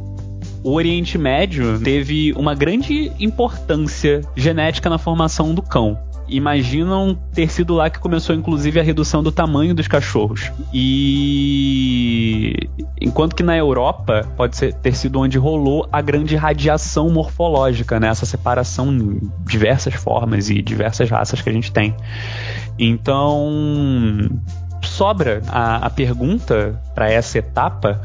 o 0.64 0.74
Oriente 0.74 1.18
Médio 1.18 1.80
teve 1.80 2.32
uma 2.34 2.54
grande 2.54 3.12
importância 3.20 4.22
genética 4.36 4.88
na 4.90 5.00
formação 5.00 5.56
do 5.56 5.62
cão 5.62 5.98
imaginam 6.32 7.18
ter 7.34 7.52
sido 7.52 7.74
lá 7.74 7.90
que 7.90 8.00
começou, 8.00 8.34
inclusive, 8.34 8.80
a 8.80 8.84
redução 8.84 9.22
do 9.22 9.32
tamanho 9.32 9.76
dos 9.76 9.88
cachorros. 9.88 10.52
E 10.74 12.56
enquanto 13.00 13.36
que 13.36 13.44
na 13.44 13.58
Europa 13.58 14.26
pode 14.38 14.56
ser, 14.56 14.74
ter 14.74 14.96
sido 14.96 15.20
onde 15.20 15.38
rolou 15.38 15.88
a 15.92 16.02
grande 16.02 16.36
radiação 16.36 17.10
morfológica, 17.10 18.00
né? 18.00 18.08
Essa 18.08 18.26
separação 18.26 18.94
em 18.94 19.20
diversas 19.46 19.94
formas 19.94 20.50
e 20.50 20.62
diversas 20.62 21.10
raças 21.10 21.42
que 21.42 21.50
a 21.50 21.54
gente 21.54 21.72
tem. 21.72 21.96
Então 22.80 24.30
sobra 24.82 25.42
a, 25.48 25.86
a 25.86 25.90
pergunta 25.90 26.82
para 26.96 27.12
essa 27.12 27.38
etapa 27.38 28.02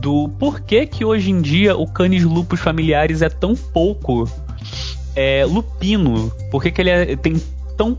do 0.00 0.28
porquê 0.38 0.86
que 0.86 1.04
hoje 1.04 1.30
em 1.30 1.40
dia 1.40 1.76
o 1.76 1.86
canis 1.86 2.24
lupus 2.24 2.60
familiares 2.60 3.22
é 3.22 3.28
tão 3.28 3.54
pouco 3.54 4.28
é, 5.14 5.44
lupino, 5.46 6.30
por 6.50 6.62
que, 6.62 6.70
que 6.70 6.80
ele 6.82 6.90
é, 6.90 7.16
tem 7.16 7.40
tão 7.76 7.98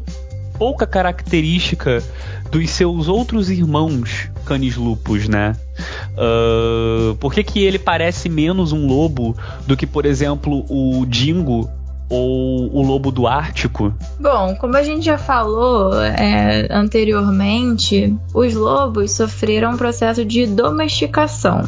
pouca 0.58 0.88
característica 0.88 2.04
dos 2.52 2.70
seus 2.72 3.08
outros 3.08 3.50
irmãos 3.50 4.30
canis 4.46 4.76
lupus, 4.76 5.28
né? 5.28 5.54
Uh, 6.14 7.16
por 7.16 7.34
que, 7.34 7.44
que 7.44 7.64
ele 7.64 7.78
parece 7.78 8.30
menos 8.30 8.72
um 8.72 8.88
lobo 8.88 9.36
do 9.68 9.76
que, 9.76 9.86
por 9.86 10.06
exemplo, 10.06 10.66
o 10.70 11.06
dingo 11.06 11.70
ou 12.10 12.74
o 12.74 12.82
lobo 12.82 13.12
do 13.12 13.28
Ártico? 13.28 13.94
Bom, 14.20 14.56
como 14.56 14.78
a 14.78 14.84
gente 14.84 15.06
já 15.06 15.18
falou 15.18 16.02
é, 16.02 16.68
anteriormente, 16.72 18.16
os 18.34 18.54
lobos 18.54 19.12
sofreram 19.12 19.74
um 19.74 19.78
processo 19.78 20.24
de 20.24 20.48
domesticação. 20.48 21.68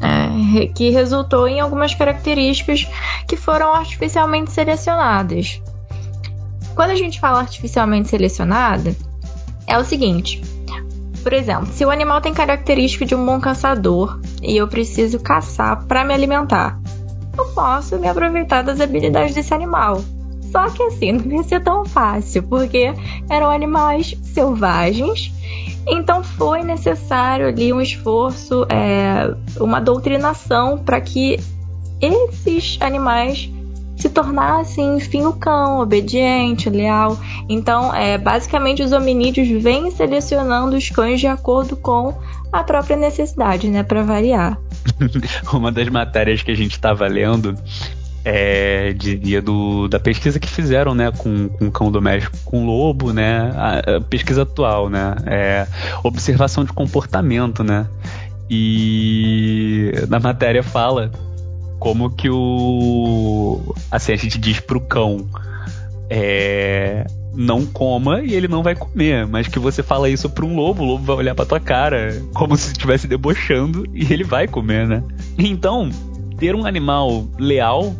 É, 0.00 0.66
que 0.66 0.90
resultou 0.90 1.46
em 1.46 1.60
algumas 1.60 1.94
características 1.94 2.86
que 3.28 3.36
foram 3.36 3.72
artificialmente 3.72 4.50
selecionadas. 4.50 5.62
Quando 6.74 6.90
a 6.90 6.96
gente 6.96 7.20
fala 7.20 7.40
artificialmente 7.40 8.08
selecionada, 8.08 8.94
é 9.66 9.78
o 9.78 9.84
seguinte: 9.84 10.42
por 11.24 11.32
exemplo, 11.32 11.72
se 11.72 11.84
o 11.86 11.90
animal 11.90 12.20
tem 12.20 12.34
característica 12.34 13.06
de 13.06 13.14
um 13.14 13.24
bom 13.24 13.40
caçador 13.40 14.20
e 14.42 14.56
eu 14.56 14.68
preciso 14.68 15.18
caçar 15.18 15.84
para 15.86 16.04
me 16.04 16.12
alimentar, 16.12 16.78
eu 17.36 17.46
posso 17.54 17.98
me 17.98 18.06
aproveitar 18.06 18.62
das 18.62 18.78
habilidades 18.78 19.34
desse 19.34 19.54
animal. 19.54 20.04
Só 20.52 20.68
que 20.68 20.82
assim, 20.82 21.12
não 21.24 21.36
ia 21.36 21.42
ser 21.42 21.62
tão 21.62 21.84
fácil, 21.86 22.42
porque 22.42 22.92
eram 23.30 23.50
animais 23.50 24.14
selvagens, 24.22 25.32
então 25.88 26.22
foi 26.22 26.62
necessário 26.62 27.48
ali 27.48 27.72
um 27.72 27.80
esforço, 27.80 28.66
é, 28.68 29.34
uma 29.58 29.80
doutrinação 29.80 30.76
para 30.76 31.00
que 31.00 31.40
esses 32.02 32.76
animais 32.82 33.50
se 33.96 34.08
tornassem, 34.08 34.96
enfim, 34.96 35.24
o 35.24 35.32
cão, 35.32 35.80
obediente, 35.80 36.68
leal. 36.68 37.18
Então, 37.48 37.94
é, 37.94 38.18
basicamente, 38.18 38.82
os 38.82 38.92
hominídeos 38.92 39.48
vêm 39.62 39.90
selecionando 39.90 40.76
os 40.76 40.90
cães 40.90 41.20
de 41.20 41.26
acordo 41.26 41.76
com 41.76 42.14
a 42.52 42.62
própria 42.62 42.96
necessidade, 42.96 43.68
né, 43.68 43.82
para 43.82 44.02
variar. 44.02 44.58
Uma 45.52 45.72
das 45.72 45.88
matérias 45.88 46.42
que 46.42 46.50
a 46.50 46.54
gente 46.54 46.72
estava 46.72 47.06
lendo 47.06 47.56
é, 48.24 48.92
dizia 48.94 49.42
do, 49.42 49.86
da 49.86 50.00
pesquisa 50.00 50.40
que 50.40 50.48
fizeram, 50.48 50.94
né, 50.94 51.10
com, 51.10 51.48
com 51.48 51.70
cão 51.70 51.90
doméstico, 51.90 52.36
com 52.44 52.64
lobo, 52.64 53.12
né, 53.12 53.52
a, 53.54 53.96
a 53.96 54.00
pesquisa 54.00 54.42
atual, 54.42 54.88
né, 54.88 55.14
é, 55.26 55.66
observação 56.02 56.64
de 56.64 56.72
comportamento, 56.72 57.62
né, 57.62 57.86
e 58.48 59.92
na 60.08 60.18
matéria 60.18 60.62
fala 60.62 61.10
como 61.84 62.08
que 62.08 62.30
o. 62.30 63.60
Assim, 63.90 64.14
a 64.14 64.16
gente 64.16 64.38
diz 64.38 64.58
pro 64.58 64.80
cão. 64.80 65.26
É, 66.08 67.06
não 67.34 67.66
coma 67.66 68.22
e 68.22 68.32
ele 68.32 68.48
não 68.48 68.62
vai 68.62 68.74
comer, 68.74 69.26
mas 69.26 69.48
que 69.48 69.58
você 69.58 69.82
fala 69.82 70.08
isso 70.08 70.30
para 70.30 70.46
um 70.46 70.56
lobo, 70.56 70.82
o 70.82 70.86
lobo 70.86 71.04
vai 71.04 71.16
olhar 71.16 71.34
para 71.34 71.44
tua 71.44 71.60
cara 71.60 72.22
como 72.32 72.56
se 72.56 72.72
estivesse 72.72 73.06
debochando 73.06 73.84
e 73.92 74.10
ele 74.10 74.24
vai 74.24 74.48
comer, 74.48 74.86
né? 74.86 75.02
Então, 75.36 75.90
ter 76.38 76.54
um 76.54 76.64
animal 76.64 77.26
leal 77.38 77.94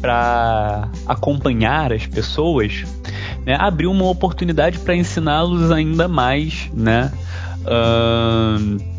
para 0.00 0.88
acompanhar 1.06 1.92
as 1.92 2.06
pessoas, 2.06 2.84
né, 3.44 3.56
abriu 3.58 3.90
uma 3.90 4.08
oportunidade 4.08 4.80
para 4.80 4.96
ensiná-los 4.96 5.70
ainda 5.70 6.08
mais, 6.08 6.70
né? 6.74 7.12
Uh, 7.62 8.95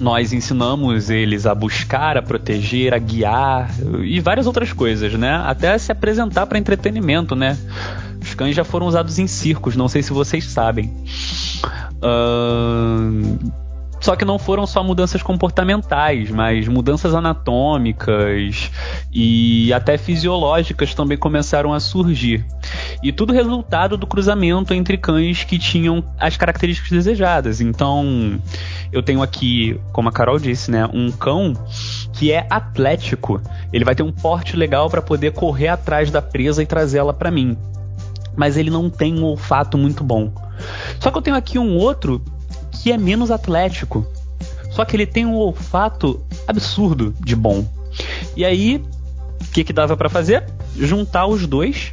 nós 0.00 0.32
ensinamos 0.32 1.10
eles 1.10 1.46
a 1.46 1.54
buscar, 1.54 2.16
a 2.16 2.22
proteger, 2.22 2.94
a 2.94 2.98
guiar 2.98 3.70
e 4.02 4.18
várias 4.18 4.46
outras 4.46 4.72
coisas, 4.72 5.12
né? 5.14 5.42
Até 5.44 5.76
se 5.78 5.92
apresentar 5.92 6.46
para 6.46 6.58
entretenimento, 6.58 7.36
né? 7.36 7.56
Os 8.20 8.34
cães 8.34 8.56
já 8.56 8.64
foram 8.64 8.86
usados 8.86 9.18
em 9.18 9.26
circos, 9.26 9.76
não 9.76 9.88
sei 9.88 10.02
se 10.02 10.12
vocês 10.12 10.44
sabem. 10.44 10.92
Uh, 12.02 13.38
só 14.00 14.16
que 14.16 14.24
não 14.24 14.38
foram 14.38 14.66
só 14.66 14.82
mudanças 14.82 15.22
comportamentais, 15.22 16.30
mas 16.30 16.66
mudanças 16.66 17.14
anatômicas 17.14 18.70
e 19.12 19.72
até 19.74 19.98
fisiológicas 19.98 20.94
também 20.94 21.18
começaram 21.18 21.74
a 21.74 21.78
surgir. 21.78 22.44
E 23.02 23.12
tudo 23.12 23.32
resultado 23.32 23.98
do 23.98 24.06
cruzamento 24.06 24.72
entre 24.72 24.96
cães 24.96 25.44
que 25.44 25.58
tinham 25.58 26.02
as 26.18 26.36
características 26.36 26.90
desejadas. 26.90 27.60
Então, 27.60 28.40
eu 28.90 29.02
tenho 29.02 29.22
aqui, 29.22 29.78
como 29.92 30.08
a 30.08 30.12
Carol 30.12 30.38
disse, 30.38 30.70
né, 30.70 30.88
um 30.92 31.12
cão 31.12 31.52
que 32.14 32.32
é 32.32 32.46
atlético. 32.48 33.40
Ele 33.70 33.84
vai 33.84 33.94
ter 33.94 34.02
um 34.02 34.12
porte 34.12 34.56
legal 34.56 34.88
para 34.88 35.02
poder 35.02 35.32
correr 35.32 35.68
atrás 35.68 36.10
da 36.10 36.22
presa 36.22 36.62
e 36.62 36.66
trazê-la 36.66 37.12
para 37.12 37.30
mim. 37.30 37.56
Mas 38.34 38.56
ele 38.56 38.70
não 38.70 38.88
tem 38.88 39.18
um 39.18 39.24
olfato 39.24 39.76
muito 39.76 40.02
bom. 40.02 40.32
Só 40.98 41.10
que 41.10 41.18
eu 41.18 41.22
tenho 41.22 41.36
aqui 41.36 41.58
um 41.58 41.76
outro 41.76 42.22
que 42.70 42.92
é 42.92 42.98
menos 42.98 43.30
atlético. 43.30 44.06
Só 44.70 44.84
que 44.84 44.96
ele 44.96 45.06
tem 45.06 45.26
um 45.26 45.34
olfato 45.34 46.20
absurdo 46.46 47.14
de 47.20 47.34
bom. 47.34 47.66
E 48.36 48.44
aí, 48.44 48.82
o 49.40 49.52
que, 49.52 49.64
que 49.64 49.72
dava 49.72 49.96
para 49.96 50.08
fazer? 50.08 50.44
Juntar 50.76 51.26
os 51.26 51.46
dois. 51.46 51.92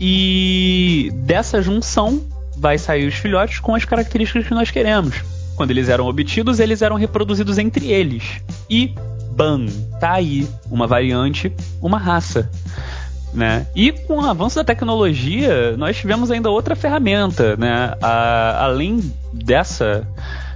E 0.00 1.10
dessa 1.24 1.62
junção 1.62 2.22
vai 2.56 2.78
sair 2.78 3.06
os 3.06 3.14
filhotes 3.14 3.58
com 3.58 3.74
as 3.74 3.84
características 3.84 4.46
que 4.46 4.54
nós 4.54 4.70
queremos. 4.70 5.16
Quando 5.56 5.70
eles 5.70 5.88
eram 5.88 6.06
obtidos, 6.06 6.58
eles 6.58 6.82
eram 6.82 6.96
reproduzidos 6.96 7.58
entre 7.58 7.90
eles. 7.90 8.42
E, 8.68 8.94
bam, 9.30 9.66
tá 10.00 10.12
aí 10.12 10.48
uma 10.70 10.86
variante, 10.86 11.52
uma 11.80 11.98
raça. 11.98 12.50
Né? 13.34 13.66
E 13.74 13.90
com 13.90 14.18
o 14.18 14.24
avanço 14.24 14.56
da 14.56 14.64
tecnologia, 14.64 15.76
nós 15.76 15.96
tivemos 15.96 16.30
ainda 16.30 16.50
outra 16.50 16.76
ferramenta, 16.76 17.56
né? 17.56 17.92
A, 18.00 18.64
além 18.64 19.12
dessa 19.32 20.06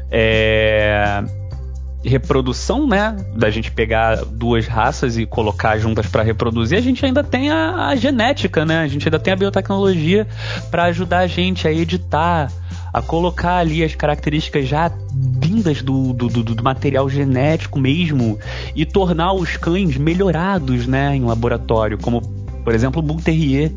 é, 0.08 1.24
reprodução, 2.04 2.86
né? 2.86 3.16
Da 3.34 3.50
gente 3.50 3.70
pegar 3.70 4.24
duas 4.24 4.66
raças 4.66 5.18
e 5.18 5.26
colocar 5.26 5.78
juntas 5.78 6.06
para 6.06 6.22
reproduzir, 6.22 6.78
a 6.78 6.80
gente 6.80 7.04
ainda 7.04 7.24
tem 7.24 7.50
a, 7.50 7.88
a, 7.88 7.96
genética, 7.96 8.64
né? 8.64 8.80
A 8.80 8.88
gente 8.88 9.06
ainda 9.08 9.18
tem 9.18 9.32
a 9.32 9.36
biotecnologia 9.36 10.26
para 10.70 10.84
ajudar 10.84 11.18
a 11.18 11.26
gente 11.26 11.66
a 11.66 11.72
editar, 11.72 12.50
a 12.92 13.02
colocar 13.02 13.56
ali 13.56 13.84
as 13.84 13.94
características 13.94 14.66
já 14.66 14.90
vindas 15.12 15.82
do, 15.82 16.12
do, 16.12 16.28
do, 16.28 16.42
do 16.42 16.62
material 16.62 17.08
genético 17.08 17.78
mesmo 17.78 18.38
e 18.74 18.86
tornar 18.86 19.32
os 19.32 19.56
cães 19.56 19.96
melhorados, 19.96 20.86
né? 20.86 21.16
Em 21.16 21.24
laboratório, 21.24 21.98
como 21.98 22.37
por 22.68 22.74
exemplo, 22.74 23.00
o 23.00 23.02
Bull 23.02 23.16
Terrier. 23.16 23.72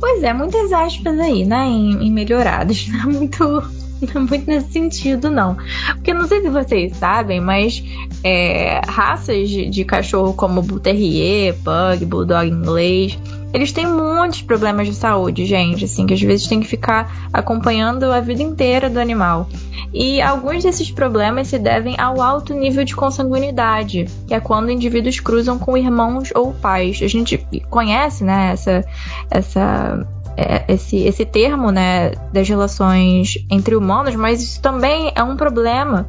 Pois 0.00 0.22
é, 0.22 0.32
muitas 0.32 0.72
aspas 0.72 1.20
aí, 1.20 1.44
né? 1.44 1.66
Em, 1.66 2.06
em 2.06 2.10
melhorados. 2.10 2.88
Não 2.88 3.00
é 3.00 3.04
muito, 3.04 3.44
não 3.44 4.22
é 4.22 4.24
muito 4.24 4.46
nesse 4.46 4.72
sentido, 4.72 5.30
não. 5.30 5.58
Porque 5.96 6.14
não 6.14 6.26
sei 6.26 6.40
se 6.40 6.48
vocês 6.48 6.96
sabem, 6.96 7.38
mas 7.38 7.84
é, 8.24 8.80
raças 8.88 9.50
de, 9.50 9.68
de, 9.68 9.84
cachorro 9.84 10.32
como 10.32 10.62
Bull 10.62 10.80
Terrier, 10.80 11.54
Pug, 11.56 12.06
Bulldog 12.06 12.48
inglês, 12.48 13.18
eles 13.52 13.72
têm 13.72 13.86
muitos 13.86 14.42
problemas 14.42 14.86
de 14.86 14.94
saúde, 14.94 15.46
gente, 15.46 15.84
assim, 15.84 16.06
que 16.06 16.14
às 16.14 16.20
vezes 16.20 16.46
tem 16.46 16.60
que 16.60 16.66
ficar 16.66 17.28
acompanhando 17.32 18.04
a 18.04 18.20
vida 18.20 18.42
inteira 18.42 18.90
do 18.90 19.00
animal. 19.00 19.48
E 19.92 20.20
alguns 20.20 20.62
desses 20.62 20.90
problemas 20.90 21.48
se 21.48 21.58
devem 21.58 21.98
ao 21.98 22.20
alto 22.20 22.52
nível 22.52 22.84
de 22.84 22.94
consanguinidade, 22.94 24.06
que 24.26 24.34
é 24.34 24.40
quando 24.40 24.70
indivíduos 24.70 25.18
cruzam 25.18 25.58
com 25.58 25.76
irmãos 25.76 26.30
ou 26.34 26.52
pais. 26.52 27.00
A 27.02 27.08
gente 27.08 27.38
conhece, 27.70 28.22
né, 28.22 28.52
essa, 28.52 28.84
essa 29.30 30.06
é, 30.36 30.64
esse, 30.68 30.98
esse 30.98 31.24
termo 31.24 31.72
né, 31.72 32.12
das 32.32 32.48
relações 32.48 33.44
entre 33.50 33.74
humanos, 33.74 34.14
mas 34.14 34.42
isso 34.42 34.60
também 34.60 35.10
é 35.14 35.22
um 35.22 35.36
problema 35.36 36.06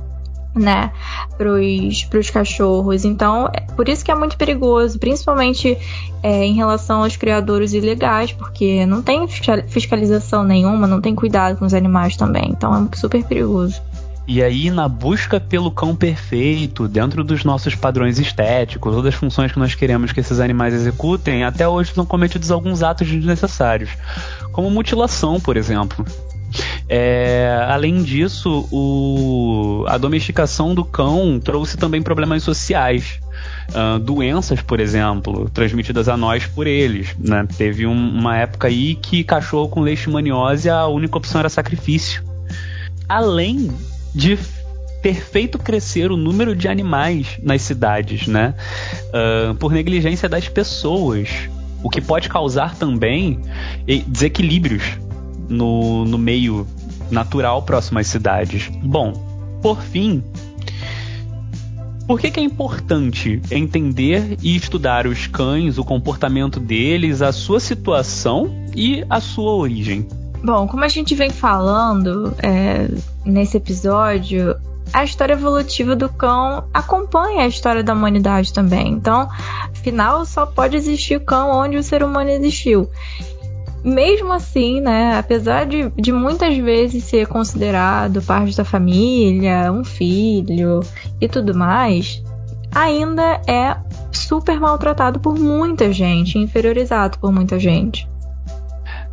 né, 0.55 0.91
para 1.37 2.19
os 2.19 2.29
cachorros. 2.29 3.05
Então, 3.05 3.49
é 3.53 3.61
por 3.61 3.87
isso 3.87 4.03
que 4.03 4.11
é 4.11 4.15
muito 4.15 4.37
perigoso, 4.37 4.99
principalmente 4.99 5.77
é, 6.23 6.45
em 6.45 6.53
relação 6.53 7.03
aos 7.03 7.15
criadores 7.15 7.73
ilegais, 7.73 8.31
porque 8.31 8.85
não 8.85 9.01
tem 9.01 9.27
fiscalização 9.27 10.43
nenhuma, 10.43 10.87
não 10.87 11.01
tem 11.01 11.15
cuidado 11.15 11.57
com 11.57 11.65
os 11.65 11.73
animais 11.73 12.17
também. 12.17 12.49
Então, 12.49 12.89
é 12.91 12.95
super 12.95 13.23
perigoso. 13.23 13.81
E 14.31 14.43
aí, 14.43 14.69
na 14.69 14.87
busca 14.87 15.39
pelo 15.39 15.71
cão 15.71 15.95
perfeito, 15.95 16.87
dentro 16.87 17.23
dos 17.23 17.43
nossos 17.43 17.73
padrões 17.73 18.19
estéticos, 18.19 18.95
ou 18.95 19.01
das 19.01 19.15
funções 19.15 19.51
que 19.51 19.57
nós 19.57 19.73
queremos 19.73 20.11
que 20.11 20.19
esses 20.19 20.39
animais 20.39 20.71
executem, 20.71 21.43
até 21.43 21.67
hoje 21.67 21.95
são 21.95 22.05
cometidos 22.05 22.51
alguns 22.51 22.83
atos 22.83 23.07
desnecessários, 23.07 23.89
como 24.51 24.69
mutilação, 24.69 25.39
por 25.39 25.57
exemplo. 25.57 26.05
É, 26.87 27.65
além 27.69 28.01
disso, 28.01 28.67
o, 28.71 29.85
a 29.87 29.97
domesticação 29.97 30.73
do 30.73 30.83
cão 30.83 31.39
trouxe 31.39 31.77
também 31.77 32.01
problemas 32.01 32.43
sociais. 32.43 33.19
Uh, 33.69 33.99
doenças, 33.99 34.61
por 34.61 34.79
exemplo, 34.79 35.49
transmitidas 35.53 36.09
a 36.09 36.17
nós 36.17 36.45
por 36.45 36.65
eles. 36.67 37.15
Né? 37.17 37.47
Teve 37.57 37.85
um, 37.85 37.93
uma 37.93 38.37
época 38.37 38.67
aí 38.67 38.95
que 38.95 39.23
cachorro 39.23 39.69
com 39.69 39.81
leishmaniose 39.81 40.69
a 40.69 40.87
única 40.87 41.17
opção 41.17 41.39
era 41.39 41.49
sacrifício. 41.49 42.23
Além 43.07 43.71
de 44.13 44.37
ter 45.01 45.15
feito 45.15 45.57
crescer 45.57 46.11
o 46.11 46.17
número 46.17 46.55
de 46.55 46.67
animais 46.67 47.37
nas 47.41 47.61
cidades, 47.61 48.27
né? 48.27 48.53
Uh, 49.07 49.55
por 49.55 49.71
negligência 49.71 50.27
das 50.27 50.49
pessoas, 50.49 51.29
o 51.81 51.89
que 51.89 52.01
pode 52.01 52.27
causar 52.27 52.75
também 52.75 53.39
desequilíbrios 54.07 54.97
no, 55.49 56.05
no 56.05 56.17
meio 56.17 56.65
natural 57.11 57.61
próximo 57.63 57.99
às 57.99 58.07
cidades. 58.07 58.69
Bom, 58.83 59.13
por 59.61 59.81
fim, 59.81 60.23
por 62.07 62.19
que, 62.19 62.31
que, 62.31 62.39
é 62.39 62.43
importante 62.43 63.41
entender 63.51 64.37
e 64.41 64.55
estudar 64.55 65.05
os 65.05 65.27
cães, 65.27 65.77
o 65.77 65.83
comportamento 65.83 66.59
deles, 66.59 67.21
a 67.21 67.31
sua 67.31 67.59
situação 67.59 68.51
e 68.75 69.05
a 69.09 69.19
sua 69.19 69.51
origem? 69.51 70.07
Bom, 70.43 70.67
como 70.67 70.83
a 70.85 70.87
gente 70.87 71.13
vem 71.13 71.29
falando 71.29 72.33
é, 72.41 72.89
nesse 73.25 73.57
episódio, 73.57 74.55
a 74.91 75.03
história 75.03 75.33
evolutiva 75.33 75.95
do 75.95 76.09
cão 76.09 76.63
acompanha 76.73 77.43
a 77.43 77.47
história 77.47 77.83
da 77.83 77.93
humanidade 77.93 78.53
também. 78.53 78.93
Então, 78.93 79.29
afinal, 79.69 80.25
só 80.25 80.45
pode 80.45 80.75
existir 80.75 81.17
o 81.17 81.21
cão 81.21 81.51
onde 81.51 81.77
o 81.77 81.83
ser 81.83 82.01
humano 82.01 82.29
existiu 82.29 82.89
mesmo 83.83 84.33
assim, 84.33 84.81
né, 84.81 85.17
apesar 85.17 85.65
de, 85.65 85.89
de 85.95 86.11
muitas 86.11 86.57
vezes 86.57 87.03
ser 87.03 87.27
considerado 87.27 88.21
parte 88.21 88.55
da 88.55 88.65
família, 88.65 89.71
um 89.71 89.83
filho 89.83 90.81
e 91.21 91.27
tudo 91.27 91.55
mais, 91.55 92.23
ainda 92.73 93.41
é 93.47 93.77
super 94.11 94.59
maltratado 94.59 95.19
por 95.19 95.37
muita 95.37 95.91
gente, 95.91 96.37
inferiorizado 96.37 97.17
por 97.19 97.31
muita 97.31 97.57
gente. 97.57 98.07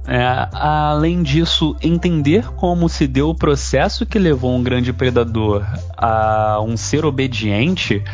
É, 0.09 0.48
além 0.52 1.20
disso, 1.20 1.74
entender 1.83 2.46
como 2.52 2.88
se 2.88 3.09
deu 3.09 3.29
o 3.29 3.35
processo 3.35 4.07
que 4.07 4.20
levou 4.20 4.55
um 4.55 4.62
grande 4.62 4.92
predador 4.92 5.64
a 5.96 6.61
um 6.61 6.76
ser 6.76 7.05
obediente 7.05 8.05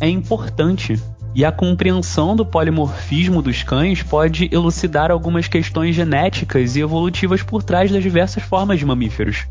é 0.00 0.08
importante 0.08 0.98
e 1.34 1.44
a 1.44 1.50
compreensão 1.50 2.36
do 2.36 2.46
polimorfismo 2.46 3.42
dos 3.42 3.62
cães 3.62 4.02
pode 4.02 4.48
elucidar 4.52 5.10
algumas 5.10 5.48
questões 5.48 5.94
genéticas 5.94 6.76
e 6.76 6.80
evolutivas 6.80 7.42
por 7.42 7.62
trás 7.62 7.90
das 7.90 8.02
diversas 8.02 8.42
formas 8.42 8.78
de 8.78 8.86
mamíferos. 8.86 9.46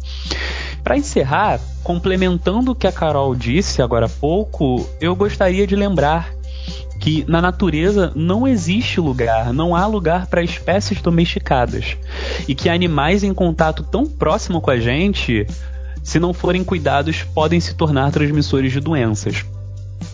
Para 0.84 0.98
encerrar, 0.98 1.60
complementando 1.84 2.72
o 2.72 2.76
que 2.76 2.88
a 2.88 2.92
Carol 2.92 3.36
disse 3.36 3.82
agora 3.82 4.06
há 4.06 4.10
pouco, 4.10 4.88
eu 5.02 5.16
gostaria 5.16 5.68
de 5.68 5.76
lembrar 5.76 6.32
que 7.00 7.26
na 7.28 7.42
natureza 7.42 8.14
não 8.16 8.48
existe 8.48 9.02
lugar, 9.02 9.52
não 9.52 9.76
há 9.76 9.86
lugar 9.86 10.28
para 10.28 10.42
espécies 10.42 11.02
domesticadas. 11.02 11.98
E 12.48 12.56
que 12.56 12.70
animais 12.70 13.26
em 13.26 13.34
contato 13.34 13.84
tão 13.84 14.06
próximo 14.06 14.62
com 14.62 14.72
a 14.72 14.80
gente, 14.80 15.46
se 16.02 16.18
não 16.18 16.34
forem 16.34 16.64
cuidados, 16.64 17.24
podem 17.24 17.60
se 17.60 17.74
tornar 17.74 18.10
transmissores 18.12 18.72
de 18.72 18.80
doenças. 18.80 19.44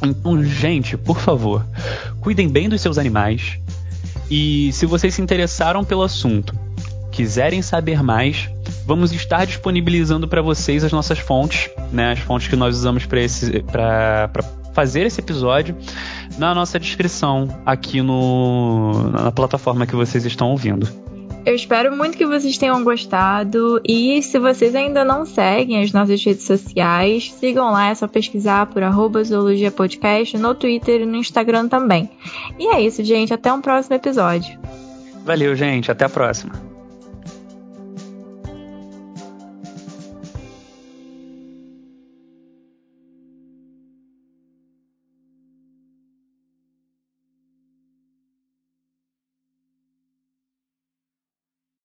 Então, 0.01 0.43
gente, 0.43 0.97
por 0.97 1.19
favor, 1.19 1.65
cuidem 2.21 2.47
bem 2.47 2.69
dos 2.69 2.81
seus 2.81 2.97
animais. 2.97 3.59
E 4.29 4.71
se 4.73 4.85
vocês 4.85 5.13
se 5.13 5.21
interessaram 5.21 5.83
pelo 5.83 6.03
assunto, 6.03 6.55
quiserem 7.11 7.61
saber 7.61 8.03
mais, 8.03 8.49
vamos 8.85 9.11
estar 9.11 9.45
disponibilizando 9.45 10.27
para 10.27 10.41
vocês 10.41 10.83
as 10.83 10.91
nossas 10.91 11.19
fontes, 11.19 11.69
né, 11.91 12.11
as 12.11 12.19
fontes 12.19 12.47
que 12.47 12.55
nós 12.55 12.75
usamos 12.75 13.05
para 13.05 14.29
fazer 14.73 15.01
esse 15.01 15.19
episódio 15.19 15.75
na 16.37 16.53
nossa 16.53 16.79
descrição 16.79 17.49
aqui 17.65 18.01
no, 18.01 19.09
na 19.11 19.31
plataforma 19.31 19.85
que 19.85 19.95
vocês 19.95 20.25
estão 20.25 20.51
ouvindo. 20.51 20.87
Eu 21.45 21.55
espero 21.55 21.95
muito 21.95 22.17
que 22.17 22.25
vocês 22.25 22.57
tenham 22.57 22.83
gostado. 22.83 23.81
E 23.87 24.21
se 24.21 24.37
vocês 24.37 24.75
ainda 24.75 25.03
não 25.03 25.25
seguem 25.25 25.81
as 25.81 25.91
nossas 25.91 26.23
redes 26.23 26.43
sociais, 26.43 27.31
sigam 27.31 27.71
lá, 27.71 27.89
é 27.89 27.95
só 27.95 28.07
pesquisar 28.07 28.67
por 28.67 28.83
arroba 28.83 29.23
Zoologia 29.23 29.71
Podcast 29.71 30.37
no 30.37 30.53
Twitter 30.53 31.01
e 31.01 31.05
no 31.05 31.15
Instagram 31.15 31.67
também. 31.67 32.09
E 32.59 32.67
é 32.67 32.81
isso, 32.81 33.03
gente. 33.03 33.33
Até 33.33 33.51
um 33.51 33.61
próximo 33.61 33.95
episódio. 33.95 34.59
Valeu, 35.25 35.55
gente. 35.55 35.91
Até 35.91 36.05
a 36.05 36.09
próxima. 36.09 36.68